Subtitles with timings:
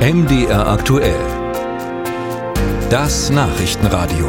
[0.00, 1.20] MDR aktuell.
[2.88, 4.28] Das Nachrichtenradio.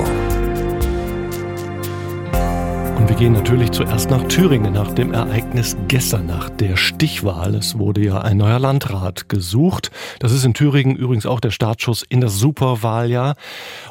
[2.98, 7.56] Und wir gehen natürlich zuerst nach Thüringen, nach dem Ereignis gestern, nach der Stichwahl.
[7.56, 9.92] Es wurde ja ein neuer Landrat gesucht.
[10.20, 13.36] Das ist in Thüringen übrigens auch der Startschuss in das Superwahljahr.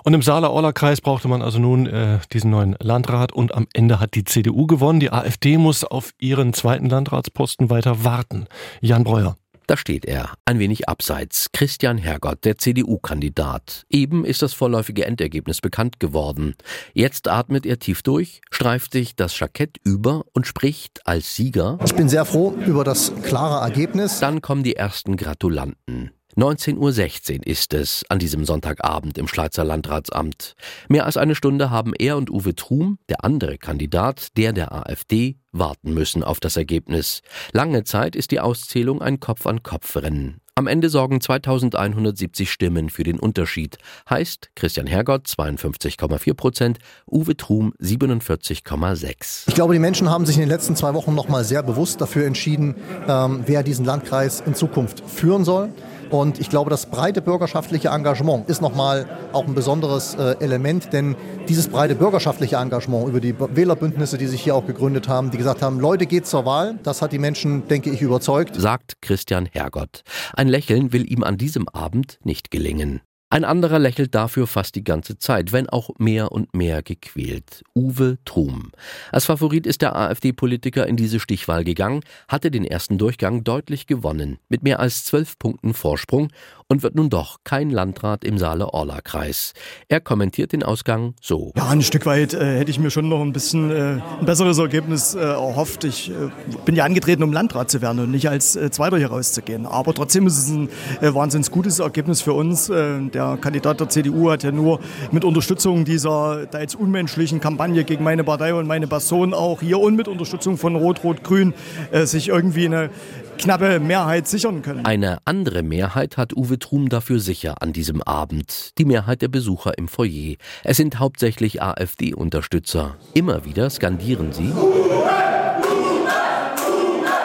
[0.04, 4.14] Und im Saale-Orla-Kreis brauchte man also nun äh, diesen neuen Landrat und am Ende hat
[4.14, 5.00] die CDU gewonnen.
[5.00, 8.48] Die AfD muss auf ihren zweiten Landratsposten weiter warten.
[8.82, 9.39] Jan Breuer.
[9.70, 13.86] Da steht er, ein wenig abseits, Christian Hergott, der CDU-Kandidat.
[13.88, 16.56] Eben ist das vorläufige Endergebnis bekannt geworden.
[16.92, 21.78] Jetzt atmet er tief durch, streift sich das Jackett über und spricht als Sieger.
[21.84, 24.18] Ich bin sehr froh über das klare Ergebnis.
[24.18, 26.10] Dann kommen die ersten Gratulanten.
[26.40, 30.54] 19.16 Uhr ist es an diesem Sonntagabend im Schleizer Landratsamt.
[30.88, 35.36] Mehr als eine Stunde haben er und Uwe Trum, der andere Kandidat, der der AfD,
[35.52, 37.20] warten müssen auf das Ergebnis.
[37.52, 40.40] Lange Zeit ist die Auszählung ein Kopf-an-Kopf-Rennen.
[40.60, 43.78] Am Ende sorgen 2170 Stimmen für den Unterschied.
[44.10, 46.78] Heißt Christian Hergott 52,4 Prozent,
[47.10, 49.44] Uwe Trum 47,6.
[49.46, 52.02] Ich glaube, die Menschen haben sich in den letzten zwei Wochen noch mal sehr bewusst
[52.02, 52.74] dafür entschieden,
[53.08, 55.70] ähm, wer diesen Landkreis in Zukunft führen soll.
[56.10, 61.14] Und ich glaube, das breite bürgerschaftliche Engagement ist nochmal auch ein besonderes äh, Element, denn
[61.48, 65.62] dieses breite bürgerschaftliche Engagement über die Wählerbündnisse, die sich hier auch gegründet haben, die gesagt
[65.62, 68.56] haben, Leute, geht zur Wahl, das hat die Menschen, denke ich, überzeugt.
[68.60, 70.02] Sagt Christian Hergott.
[70.34, 73.00] Ein Lächeln will ihm an diesem Abend nicht gelingen.
[73.32, 77.62] Ein anderer lächelt dafür fast die ganze Zeit, wenn auch mehr und mehr gequält.
[77.76, 78.72] Uwe Trum.
[79.12, 84.38] Als Favorit ist der AfD-Politiker in diese Stichwahl gegangen, hatte den ersten Durchgang deutlich gewonnen,
[84.48, 86.32] mit mehr als zwölf Punkten Vorsprung
[86.66, 89.52] und wird nun doch kein Landrat im Saale-Orla-Kreis.
[89.88, 91.52] Er kommentiert den Ausgang so.
[91.56, 94.58] Ja, ein Stück weit äh, hätte ich mir schon noch ein bisschen äh, ein besseres
[94.58, 95.84] Ergebnis äh, erhofft.
[95.84, 96.30] Ich äh,
[96.64, 99.66] bin ja angetreten, um Landrat zu werden und nicht als äh, Zweiter hier rauszugehen.
[99.66, 100.68] Aber trotzdem ist es ein
[101.00, 102.66] äh, wahnsinnig gutes Ergebnis für uns.
[102.66, 104.80] der der Kandidat der CDU hat ja nur
[105.12, 109.94] mit Unterstützung dieser teils unmenschlichen Kampagne gegen meine Partei und meine Person auch hier und
[109.94, 111.52] mit Unterstützung von Rot-Rot-Grün
[111.90, 112.88] äh, sich irgendwie eine
[113.36, 114.86] knappe Mehrheit sichern können.
[114.86, 118.78] Eine andere Mehrheit hat Uwe Trum dafür sicher an diesem Abend.
[118.78, 120.36] Die Mehrheit der Besucher im Foyer.
[120.64, 122.96] Es sind hauptsächlich AfD-Unterstützer.
[123.12, 124.52] Immer wieder skandieren sie.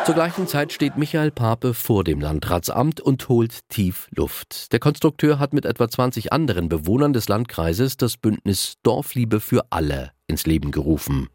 [0.06, 4.72] Zur gleichen Zeit steht Michael Pape vor dem Landratsamt und holt tief Luft.
[4.72, 10.12] Der Konstrukteur hat mit etwa 20 anderen Bewohnern des Landkreises das Bündnis Dorfliebe für alle
[10.28, 11.30] ins Leben gerufen.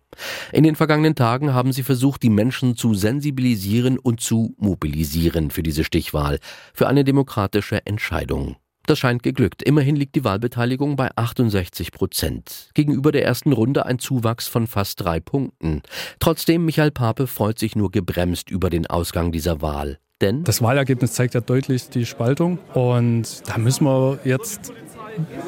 [0.53, 5.65] In den vergangenen Tagen haben sie versucht, die Menschen zu sensibilisieren und zu mobilisieren für
[5.65, 6.39] diese Stichwahl,
[6.73, 8.55] für eine demokratische Entscheidung.
[8.91, 9.63] Das scheint geglückt.
[9.63, 12.71] Immerhin liegt die Wahlbeteiligung bei 68 Prozent.
[12.75, 15.83] Gegenüber der ersten Runde ein Zuwachs von fast drei Punkten.
[16.19, 20.01] Trotzdem, Michael Pape freut sich nur gebremst über den Ausgang dieser Wahl.
[20.21, 24.73] Denn das Wahlergebnis zeigt ja deutlich die Spaltung und da müssen wir jetzt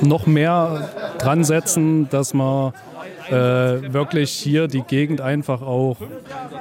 [0.01, 2.73] noch mehr dran setzen, dass man
[3.29, 5.97] äh, wirklich hier die Gegend einfach auch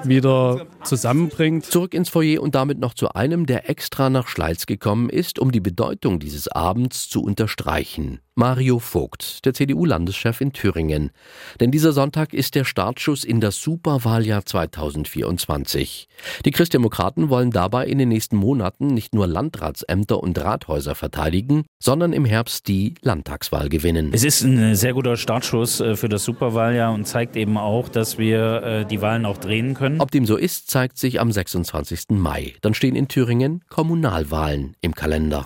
[0.03, 1.65] wieder zusammenbringt.
[1.65, 5.51] Zurück ins Foyer und damit noch zu einem, der extra nach Schleiz gekommen ist, um
[5.51, 8.19] die Bedeutung dieses Abends zu unterstreichen.
[8.41, 11.11] Mario Vogt, der CDU-Landeschef in Thüringen.
[11.59, 16.07] Denn dieser Sonntag ist der Startschuss in das Superwahljahr 2024.
[16.43, 22.13] Die Christdemokraten wollen dabei in den nächsten Monaten nicht nur Landratsämter und Rathäuser verteidigen, sondern
[22.13, 24.09] im Herbst die Landtagswahl gewinnen.
[24.11, 28.17] Es ist ein sehr guter Startschuss äh, für das Superwahljahr und zeigt eben auch, dass
[28.17, 30.01] wir äh, die Wahlen auch drehen können.
[30.01, 32.05] Ob dem so ist, zeigt sich am 26.
[32.09, 32.55] Mai.
[32.61, 35.45] Dann stehen in Thüringen Kommunalwahlen im Kalender.